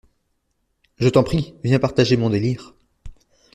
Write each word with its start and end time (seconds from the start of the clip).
Je 0.97 1.09
t'en 1.09 1.21
prie, 1.23 1.53
viens 1.63 1.77
partager 1.77 2.17
mon 2.17 2.31
délire. 2.31 2.73